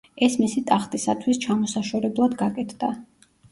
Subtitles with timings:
[0.27, 2.93] ეს მისი ტახტისათვის ჩამოსაშორებლად გაკეთდა.